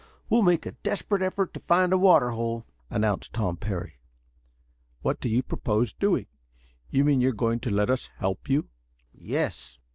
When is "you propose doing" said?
5.29-6.25